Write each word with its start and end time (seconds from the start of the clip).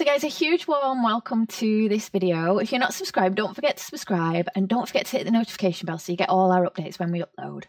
So 0.00 0.06
guys, 0.06 0.24
a 0.24 0.28
huge 0.28 0.66
warm 0.66 1.02
welcome 1.02 1.44
to 1.44 1.86
this 1.90 2.08
video. 2.08 2.56
If 2.56 2.72
you're 2.72 2.78
not 2.78 2.94
subscribed, 2.94 3.36
don't 3.36 3.54
forget 3.54 3.76
to 3.76 3.84
subscribe 3.84 4.48
and 4.54 4.66
don't 4.66 4.88
forget 4.88 5.04
to 5.04 5.18
hit 5.18 5.26
the 5.26 5.30
notification 5.30 5.84
bell 5.84 5.98
so 5.98 6.10
you 6.10 6.16
get 6.16 6.30
all 6.30 6.52
our 6.52 6.64
updates 6.64 6.98
when 6.98 7.12
we 7.12 7.22
upload. 7.22 7.64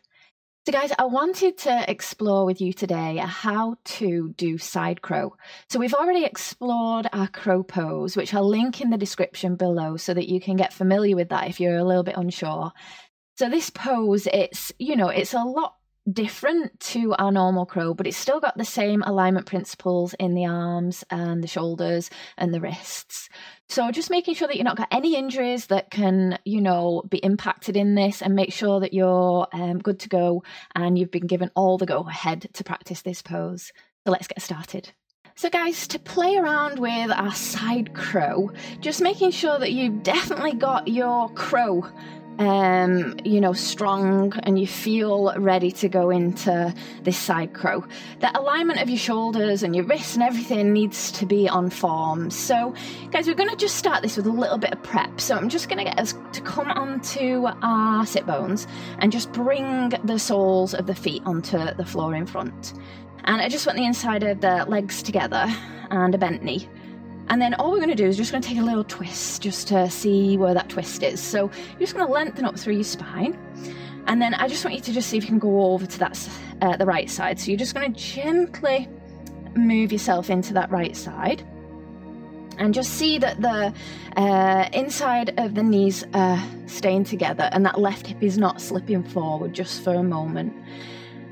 So 0.65 0.71
guys, 0.71 0.93
I 0.97 1.07
wanted 1.07 1.57
to 1.57 1.91
explore 1.91 2.45
with 2.45 2.61
you 2.61 2.71
today 2.71 3.17
how 3.17 3.75
to 3.83 4.33
do 4.37 4.57
side 4.57 5.01
crow. 5.01 5.35
So 5.69 5.77
we've 5.77 5.93
already 5.93 6.23
explored 6.23 7.09
our 7.11 7.27
crow 7.27 7.63
pose, 7.63 8.15
which 8.15 8.33
I'll 8.33 8.47
link 8.47 8.79
in 8.79 8.91
the 8.91 8.97
description 8.97 9.57
below 9.57 9.97
so 9.97 10.13
that 10.13 10.29
you 10.29 10.39
can 10.39 10.55
get 10.55 10.71
familiar 10.71 11.17
with 11.17 11.27
that 11.31 11.49
if 11.49 11.59
you're 11.59 11.75
a 11.75 11.83
little 11.83 12.03
bit 12.03 12.15
unsure. 12.15 12.71
So 13.35 13.49
this 13.49 13.69
pose, 13.69 14.25
it's, 14.27 14.71
you 14.79 14.95
know, 14.95 15.09
it's 15.09 15.33
a 15.33 15.43
lot 15.43 15.75
different 16.11 16.79
to 16.79 17.13
our 17.13 17.31
normal 17.31 17.65
crow, 17.65 17.93
but 17.93 18.07
it's 18.07 18.17
still 18.17 18.39
got 18.39 18.57
the 18.57 18.65
same 18.65 19.03
alignment 19.03 19.45
principles 19.45 20.13
in 20.15 20.33
the 20.33 20.45
arms 20.45 21.03
and 21.09 21.43
the 21.43 21.47
shoulders 21.47 22.09
and 22.37 22.53
the 22.53 22.59
wrists. 22.59 23.29
So 23.69 23.91
just 23.91 24.09
making 24.09 24.35
sure 24.35 24.47
that 24.47 24.55
you're 24.55 24.65
not 24.65 24.77
got 24.77 24.87
any 24.91 25.15
injuries 25.15 25.67
that 25.67 25.91
can, 25.91 26.39
you 26.43 26.61
know, 26.61 27.03
be 27.07 27.17
impacted 27.19 27.77
in 27.77 27.95
this 27.95 28.21
and 28.21 28.35
make 28.35 28.51
sure 28.51 28.79
that 28.79 28.93
you're 28.93 29.47
um, 29.53 29.79
good 29.79 29.99
to 29.99 30.09
go 30.09 30.43
and 30.75 30.97
you've 30.97 31.11
been 31.11 31.27
given 31.27 31.51
all 31.55 31.77
the 31.77 31.85
go 31.85 31.99
ahead 32.07 32.47
to 32.53 32.63
practice 32.63 33.01
this 33.03 33.21
pose. 33.21 33.71
So 34.05 34.11
let's 34.11 34.27
get 34.27 34.41
started. 34.41 34.91
So, 35.35 35.49
guys, 35.49 35.87
to 35.87 35.97
play 35.97 36.35
around 36.35 36.77
with 36.77 37.09
our 37.09 37.33
side 37.33 37.93
crow, 37.93 38.51
just 38.79 39.01
making 39.01 39.31
sure 39.31 39.57
that 39.57 39.71
you've 39.71 40.03
definitely 40.03 40.53
got 40.53 40.87
your 40.87 41.29
crow 41.29 41.89
um, 42.39 43.17
you 43.23 43.39
know, 43.41 43.53
strong 43.53 44.33
and 44.43 44.59
you 44.59 44.67
feel 44.67 45.33
ready 45.37 45.71
to 45.73 45.89
go 45.89 46.09
into 46.09 46.73
this 47.03 47.17
side 47.17 47.53
crow. 47.53 47.83
The 48.19 48.37
alignment 48.39 48.81
of 48.81 48.89
your 48.89 48.97
shoulders 48.97 49.63
and 49.63 49.75
your 49.75 49.85
wrists 49.85 50.15
and 50.15 50.23
everything 50.23 50.73
needs 50.73 51.11
to 51.13 51.25
be 51.25 51.47
on 51.47 51.69
form. 51.69 52.29
So, 52.31 52.73
guys, 53.11 53.27
we're 53.27 53.35
going 53.35 53.49
to 53.49 53.55
just 53.55 53.75
start 53.75 54.01
this 54.01 54.17
with 54.17 54.25
a 54.25 54.31
little 54.31 54.57
bit 54.57 54.73
of 54.73 54.81
prep. 54.83 55.21
So, 55.21 55.35
I'm 55.35 55.49
just 55.49 55.69
going 55.69 55.77
to 55.79 55.83
get 55.83 55.99
us 55.99 56.13
to 56.33 56.41
come 56.41 56.69
onto 56.71 57.47
our 57.61 58.05
sit 58.05 58.25
bones 58.25 58.67
and 58.99 59.11
just 59.11 59.31
bring 59.31 59.89
the 60.03 60.17
soles 60.17 60.73
of 60.73 60.87
the 60.87 60.95
feet 60.95 61.21
onto 61.25 61.57
the 61.75 61.85
floor 61.85 62.15
in 62.15 62.25
front. 62.25 62.73
And 63.25 63.41
I 63.41 63.49
just 63.49 63.67
want 63.67 63.77
the 63.77 63.85
inside 63.85 64.23
of 64.23 64.41
the 64.41 64.65
legs 64.67 65.03
together 65.03 65.45
and 65.91 66.15
a 66.15 66.17
bent 66.17 66.43
knee. 66.43 66.67
And 67.31 67.41
then 67.41 67.53
all 67.53 67.71
we're 67.71 67.77
going 67.77 67.87
to 67.87 67.95
do 67.95 68.05
is 68.05 68.17
just 68.17 68.33
going 68.33 68.41
to 68.41 68.47
take 68.49 68.57
a 68.57 68.61
little 68.61 68.83
twist 68.83 69.41
just 69.41 69.69
to 69.69 69.89
see 69.89 70.35
where 70.35 70.53
that 70.53 70.67
twist 70.67 71.01
is. 71.01 71.21
So 71.21 71.49
you're 71.69 71.79
just 71.79 71.95
going 71.95 72.05
to 72.05 72.11
lengthen 72.11 72.43
up 72.43 72.59
through 72.59 72.73
your 72.73 72.83
spine. 72.83 73.39
And 74.07 74.21
then 74.21 74.33
I 74.33 74.49
just 74.49 74.65
want 74.65 74.75
you 74.75 74.81
to 74.81 74.91
just 74.91 75.09
see 75.09 75.15
if 75.15 75.23
you 75.23 75.29
can 75.29 75.39
go 75.39 75.71
over 75.71 75.85
to 75.85 75.99
that 75.99 76.29
uh, 76.61 76.75
the 76.75 76.85
right 76.85 77.09
side. 77.09 77.39
So 77.39 77.49
you're 77.49 77.57
just 77.57 77.73
going 77.73 77.93
to 77.93 77.97
gently 77.97 78.89
move 79.55 79.93
yourself 79.93 80.29
into 80.29 80.53
that 80.55 80.69
right 80.71 80.93
side. 80.93 81.41
And 82.57 82.73
just 82.73 82.95
see 82.95 83.17
that 83.19 83.41
the 83.41 83.73
uh, 84.17 84.69
inside 84.73 85.33
of 85.39 85.55
the 85.55 85.63
knees 85.63 86.03
are 86.13 86.43
staying 86.65 87.05
together 87.05 87.49
and 87.53 87.65
that 87.65 87.79
left 87.79 88.07
hip 88.07 88.21
is 88.21 88.37
not 88.37 88.59
slipping 88.59 89.03
forward 89.03 89.53
just 89.53 89.85
for 89.85 89.93
a 89.93 90.03
moment. 90.03 90.53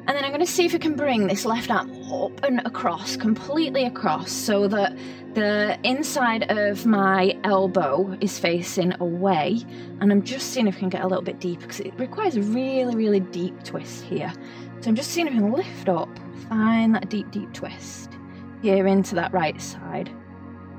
And 0.09 0.17
then 0.17 0.25
I'm 0.25 0.31
going 0.31 0.43
to 0.43 0.51
see 0.51 0.65
if 0.65 0.73
I 0.73 0.79
can 0.79 0.95
bring 0.95 1.27
this 1.27 1.45
left 1.45 1.69
arm 1.69 1.91
up 2.11 2.43
and 2.43 2.65
across, 2.65 3.15
completely 3.15 3.85
across, 3.85 4.31
so 4.31 4.67
that 4.67 4.97
the 5.35 5.77
inside 5.83 6.49
of 6.49 6.87
my 6.87 7.37
elbow 7.43 8.17
is 8.19 8.39
facing 8.39 8.99
away. 9.01 9.63
And 10.01 10.11
I'm 10.11 10.23
just 10.23 10.49
seeing 10.49 10.65
if 10.65 10.77
I 10.77 10.79
can 10.79 10.89
get 10.89 11.03
a 11.03 11.07
little 11.07 11.23
bit 11.23 11.39
deeper 11.39 11.61
because 11.61 11.81
it 11.81 11.93
requires 11.99 12.37
a 12.37 12.41
really, 12.41 12.95
really 12.95 13.19
deep 13.19 13.63
twist 13.63 14.03
here. 14.03 14.33
So 14.81 14.89
I'm 14.89 14.95
just 14.95 15.11
seeing 15.11 15.27
if 15.27 15.33
I 15.33 15.35
can 15.35 15.51
lift 15.51 15.87
up, 15.89 16.09
find 16.49 16.95
that 16.95 17.11
deep, 17.11 17.29
deep 17.29 17.53
twist 17.53 18.09
here 18.63 18.87
into 18.87 19.13
that 19.13 19.31
right 19.31 19.61
side. 19.61 20.09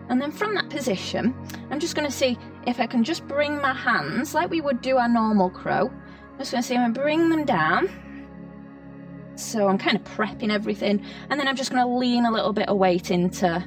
And 0.08 0.20
then 0.20 0.32
from 0.32 0.56
that 0.56 0.68
position, 0.70 1.36
I'm 1.70 1.78
just 1.78 1.94
going 1.94 2.10
to 2.10 2.12
see 2.12 2.36
if 2.66 2.80
I 2.80 2.86
can 2.88 3.04
just 3.04 3.28
bring 3.28 3.62
my 3.62 3.74
hands 3.74 4.34
like 4.34 4.50
we 4.50 4.60
would 4.60 4.82
do 4.82 4.96
our 4.96 5.08
normal 5.08 5.50
crow. 5.50 5.86
I'm 5.86 6.38
just 6.40 6.50
going 6.50 6.62
to 6.62 6.66
see 6.66 6.74
if 6.74 6.80
I 6.80 6.88
bring 6.88 7.28
them 7.28 7.44
down 7.44 7.88
so 9.36 9.68
I'm 9.68 9.78
kind 9.78 9.96
of 9.96 10.04
prepping 10.04 10.52
everything. 10.52 11.04
And 11.28 11.38
then 11.38 11.48
I'm 11.48 11.56
just 11.56 11.70
going 11.70 11.82
to 11.82 11.88
lean 11.88 12.24
a 12.24 12.30
little 12.30 12.52
bit 12.52 12.68
of 12.68 12.76
weight 12.76 13.10
into 13.10 13.66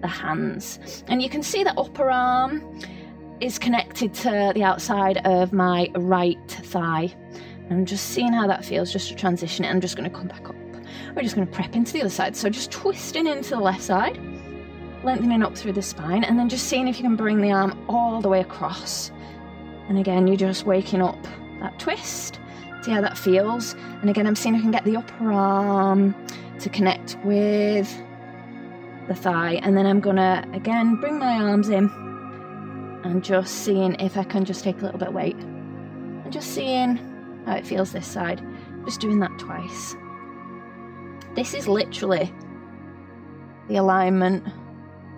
the 0.00 0.08
hands. 0.08 1.04
And 1.08 1.22
you 1.22 1.28
can 1.28 1.42
see 1.42 1.64
the 1.64 1.78
upper 1.78 2.10
arm 2.10 2.80
is 3.40 3.58
connected 3.58 4.14
to 4.14 4.52
the 4.54 4.62
outside 4.62 5.18
of 5.24 5.52
my 5.52 5.90
right 5.94 6.38
thigh. 6.48 7.14
I'm 7.70 7.86
just 7.86 8.10
seeing 8.10 8.32
how 8.32 8.46
that 8.46 8.64
feels, 8.64 8.92
just 8.92 9.08
to 9.08 9.14
transition 9.14 9.64
it. 9.64 9.68
I'm 9.68 9.80
just 9.80 9.96
going 9.96 10.08
to 10.08 10.16
come 10.16 10.28
back 10.28 10.48
up. 10.48 10.56
We're 11.14 11.22
just 11.22 11.34
going 11.34 11.46
to 11.46 11.52
prep 11.52 11.74
into 11.74 11.92
the 11.92 12.00
other 12.00 12.10
side. 12.10 12.36
So 12.36 12.48
just 12.48 12.70
twisting 12.70 13.26
into 13.26 13.50
the 13.50 13.60
left 13.60 13.82
side, 13.82 14.18
lengthening 15.02 15.42
up 15.42 15.56
through 15.56 15.72
the 15.72 15.82
spine, 15.82 16.24
and 16.24 16.38
then 16.38 16.48
just 16.48 16.66
seeing 16.66 16.88
if 16.88 16.98
you 16.98 17.02
can 17.02 17.16
bring 17.16 17.40
the 17.40 17.52
arm 17.52 17.84
all 17.88 18.20
the 18.20 18.28
way 18.28 18.40
across. 18.40 19.10
And 19.88 19.98
again, 19.98 20.26
you're 20.26 20.36
just 20.36 20.66
waking 20.66 21.02
up 21.02 21.22
that 21.60 21.78
twist 21.78 22.40
See 22.84 22.90
how 22.90 23.00
that 23.00 23.16
feels. 23.16 23.74
And 24.02 24.10
again, 24.10 24.26
I'm 24.26 24.36
seeing 24.36 24.54
I 24.54 24.60
can 24.60 24.70
get 24.70 24.84
the 24.84 24.98
upper 24.98 25.32
arm 25.32 26.14
to 26.60 26.68
connect 26.68 27.16
with 27.24 27.90
the 29.08 29.14
thigh. 29.14 29.54
And 29.62 29.74
then 29.74 29.86
I'm 29.86 30.00
gonna, 30.00 30.46
again, 30.52 30.96
bring 30.96 31.18
my 31.18 31.32
arms 31.32 31.70
in 31.70 31.88
and 33.04 33.24
just 33.24 33.64
seeing 33.64 33.98
if 34.00 34.18
I 34.18 34.24
can 34.24 34.44
just 34.44 34.64
take 34.64 34.80
a 34.80 34.82
little 34.82 34.98
bit 34.98 35.08
of 35.08 35.14
weight. 35.14 35.36
And 35.36 36.30
just 36.30 36.50
seeing 36.50 36.96
how 37.46 37.56
it 37.56 37.66
feels 37.66 37.92
this 37.92 38.06
side. 38.06 38.46
Just 38.84 39.00
doing 39.00 39.18
that 39.20 39.38
twice. 39.38 39.96
This 41.34 41.54
is 41.54 41.66
literally 41.66 42.30
the 43.68 43.76
alignment 43.76 44.46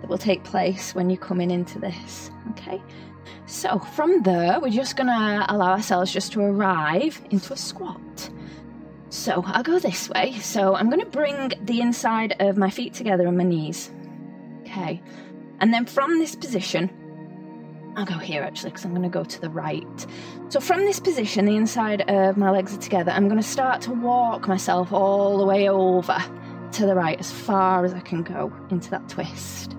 that 0.01 0.09
will 0.09 0.17
take 0.17 0.43
place 0.43 0.93
when 0.95 1.09
you're 1.09 1.17
coming 1.17 1.51
into 1.51 1.79
this. 1.79 2.31
Okay, 2.51 2.81
so 3.45 3.79
from 3.79 4.23
there, 4.23 4.59
we're 4.59 4.69
just 4.69 4.95
gonna 4.95 5.45
allow 5.49 5.71
ourselves 5.71 6.11
just 6.11 6.31
to 6.33 6.41
arrive 6.41 7.21
into 7.29 7.53
a 7.53 7.57
squat. 7.57 8.29
So 9.09 9.43
I'll 9.45 9.63
go 9.63 9.79
this 9.79 10.09
way. 10.09 10.33
So 10.39 10.75
I'm 10.75 10.89
gonna 10.89 11.05
bring 11.05 11.53
the 11.63 11.81
inside 11.81 12.35
of 12.39 12.57
my 12.57 12.69
feet 12.69 12.93
together 12.93 13.27
on 13.27 13.37
my 13.37 13.43
knees. 13.43 13.91
Okay, 14.61 15.01
and 15.59 15.73
then 15.73 15.85
from 15.85 16.19
this 16.19 16.35
position, 16.35 16.89
I'll 17.95 18.05
go 18.05 18.19
here 18.19 18.43
actually 18.43 18.69
because 18.69 18.85
I'm 18.85 18.91
going 18.91 19.01
to 19.01 19.09
go 19.09 19.23
to 19.23 19.41
the 19.41 19.49
right. 19.49 20.05
So, 20.49 20.59
from 20.59 20.81
this 20.81 20.99
position, 20.99 21.45
the 21.45 21.55
inside 21.55 22.01
of 22.07 22.37
my 22.37 22.51
legs 22.51 22.75
are 22.75 22.79
together. 22.79 23.11
I'm 23.11 23.27
going 23.27 23.41
to 23.41 23.47
start 23.47 23.81
to 23.81 23.91
walk 23.91 24.47
myself 24.47 24.93
all 24.93 25.39
the 25.39 25.45
way 25.45 25.67
over 25.67 26.23
to 26.73 26.85
the 26.85 26.93
right 26.93 27.19
as 27.19 27.31
far 27.31 27.85
as 27.85 27.95
I 27.95 28.01
can 28.01 28.21
go 28.21 28.53
into 28.69 28.91
that 28.91 29.09
twist 29.09 29.75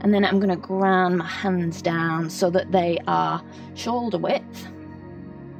and 0.00 0.14
then 0.14 0.24
I'm 0.24 0.38
going 0.38 0.50
to 0.50 0.56
ground 0.56 1.18
my 1.18 1.26
hands 1.26 1.82
down 1.82 2.30
so 2.30 2.50
that 2.50 2.70
they 2.72 2.98
are 3.06 3.42
shoulder 3.74 4.18
width. 4.18 4.66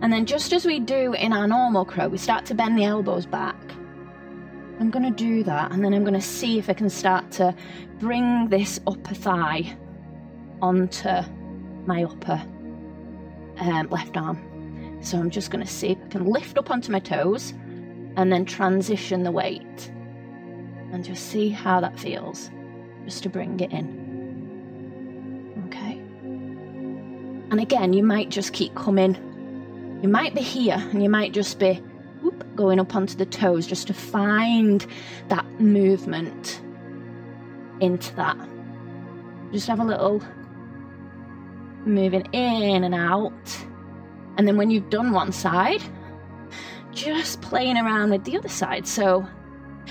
And 0.01 0.13
then, 0.13 0.27
just 0.27 0.53
as 0.53 0.65
we 0.65 0.79
do 0.79 1.13
in 1.15 1.33
our 1.33 1.49
normal 1.49 1.85
crow, 1.85 2.07
we 2.07 2.19
start 2.19 2.47
to 2.47 2.55
bend 2.55 2.79
the 2.79 2.85
elbows 2.85 3.27
back. 3.27 3.57
I'm 4.79 4.91
going 4.91 5.05
to 5.05 5.11
do 5.11 5.43
that, 5.43 5.73
and 5.73 5.85
then 5.85 5.93
I'm 5.93 6.03
going 6.03 6.15
to 6.15 6.21
see 6.21 6.57
if 6.57 6.71
I 6.71 6.73
can 6.73 6.89
start 6.89 7.33
to 7.33 7.53
bring 7.99 8.49
this 8.49 8.79
upper 8.87 9.15
thigh 9.15 9.77
onto 10.63 11.11
my 11.87 12.05
upper 12.05 12.41
um, 13.59 13.89
left 13.91 14.17
arm. 14.17 14.99
So 15.01 15.19
I'm 15.19 15.31
just 15.31 15.51
going 15.51 15.65
to 15.65 15.71
see 15.71 15.91
if 15.91 15.99
I 16.05 16.09
can 16.09 16.27
lift 16.27 16.59
up 16.59 16.71
onto 16.71 16.93
my 16.93 17.01
toes 17.01 17.55
and 18.17 18.33
then 18.33 18.45
transition 18.45 19.25
the 19.25 19.33
weight 19.33 19.91
and 20.93 21.05
just 21.05 21.27
see 21.29 21.49
how 21.49 21.81
that 21.81 21.99
feels, 21.99 22.51
just 23.05 23.25
to 23.25 23.29
bring 23.29 23.59
it 23.59 23.73
in. 23.73 23.98
And 27.51 27.61
again, 27.61 27.93
you 27.93 28.03
might 28.03 28.29
just 28.29 28.53
keep 28.53 28.75
coming. 28.75 29.15
You 30.03 30.09
might 30.09 30.35
be 30.35 30.43
here 30.43 30.77
and 30.77 31.03
you 31.03 31.09
might 31.09 31.33
just 31.33 31.59
be 31.59 31.83
whoop, 32.21 32.45
going 32.57 32.79
up 32.79 32.95
onto 32.95 33.17
the 33.17 33.27
toes 33.27 33.67
just 33.67 33.87
to 33.87 33.95
find 33.95 34.87
that 35.29 35.47
movement 35.61 36.61
into 37.81 38.15
that. 38.17 38.37
Just 39.53 39.67
have 39.67 39.81
a 39.81 39.85
little 39.85 40.23
moving 41.85 42.27
in 42.33 42.85
and 42.85 42.95
out. 42.95 43.67
And 44.37 44.47
then 44.47 44.57
when 44.57 44.71
you've 44.71 44.91
done 44.91 45.13
one 45.13 45.33
side, 45.33 45.83
just 46.93 47.41
playing 47.41 47.77
around 47.77 48.11
with 48.11 48.25
the 48.25 48.37
other 48.37 48.49
side. 48.49 48.87
So, 48.87 49.27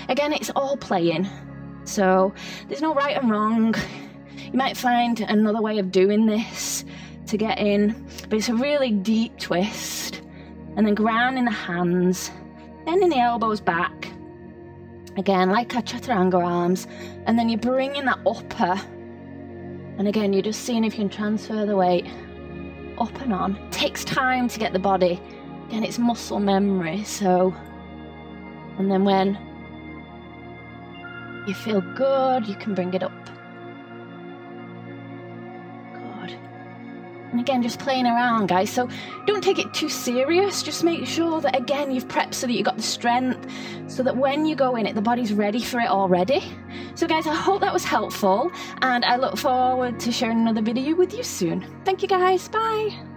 again, 0.08 0.32
it's 0.32 0.50
all 0.54 0.76
playing. 0.76 1.28
So, 1.84 2.32
there's 2.68 2.82
no 2.82 2.94
right 2.94 3.16
and 3.16 3.30
wrong. 3.30 3.74
You 4.36 4.52
might 4.54 4.76
find 4.76 5.20
another 5.20 5.60
way 5.60 5.78
of 5.78 5.90
doing 5.90 6.26
this 6.26 6.84
to 7.28 7.36
get 7.36 7.58
in, 7.58 8.06
but 8.28 8.38
it's 8.38 8.48
a 8.48 8.54
really 8.54 8.90
deep 8.90 9.38
twist. 9.38 10.22
And 10.76 10.86
then 10.86 10.94
grounding 10.94 11.44
the 11.44 11.50
hands, 11.50 12.30
bending 12.84 13.10
the 13.10 13.18
elbows 13.18 13.60
back. 13.60 14.12
Again, 15.16 15.50
like 15.50 15.74
our 15.74 15.82
chaturanga 15.82 16.44
arms. 16.44 16.86
And 17.26 17.38
then 17.38 17.48
you're 17.48 17.58
bringing 17.58 18.04
that 18.04 18.20
upper. 18.26 18.80
And 19.98 20.06
again, 20.06 20.32
you're 20.32 20.42
just 20.42 20.62
seeing 20.62 20.84
if 20.84 20.94
you 20.94 21.00
can 21.00 21.08
transfer 21.08 21.66
the 21.66 21.74
weight 21.76 22.06
up 22.98 23.20
and 23.20 23.32
on. 23.32 23.56
It 23.56 23.72
takes 23.72 24.04
time 24.04 24.48
to 24.48 24.58
get 24.58 24.72
the 24.72 24.78
body. 24.78 25.20
Again, 25.66 25.82
it's 25.82 25.98
muscle 25.98 26.38
memory. 26.38 27.02
So, 27.04 27.54
and 28.78 28.90
then 28.90 29.04
when 29.04 29.36
you 31.48 31.54
feel 31.54 31.80
good, 31.96 32.46
you 32.46 32.54
can 32.54 32.74
bring 32.74 32.94
it 32.94 33.02
up. 33.02 33.12
And 37.30 37.40
again, 37.40 37.62
just 37.62 37.78
playing 37.78 38.06
around, 38.06 38.48
guys. 38.48 38.70
So 38.70 38.88
don't 39.26 39.42
take 39.42 39.58
it 39.58 39.72
too 39.74 39.88
serious. 39.88 40.62
Just 40.62 40.84
make 40.84 41.06
sure 41.06 41.40
that, 41.40 41.56
again, 41.56 41.90
you've 41.90 42.08
prepped 42.08 42.34
so 42.34 42.46
that 42.46 42.52
you've 42.52 42.64
got 42.64 42.76
the 42.76 42.82
strength, 42.82 43.46
so 43.86 44.02
that 44.02 44.16
when 44.16 44.46
you 44.46 44.54
go 44.54 44.76
in 44.76 44.86
it, 44.86 44.94
the 44.94 45.02
body's 45.02 45.32
ready 45.32 45.60
for 45.60 45.80
it 45.80 45.88
already. 45.88 46.42
So, 46.94 47.06
guys, 47.06 47.26
I 47.26 47.34
hope 47.34 47.60
that 47.60 47.72
was 47.72 47.84
helpful, 47.84 48.50
and 48.82 49.04
I 49.04 49.16
look 49.16 49.36
forward 49.36 50.00
to 50.00 50.12
sharing 50.12 50.40
another 50.40 50.62
video 50.62 50.94
with 50.94 51.14
you 51.14 51.22
soon. 51.22 51.66
Thank 51.84 52.02
you, 52.02 52.08
guys. 52.08 52.48
Bye. 52.48 53.07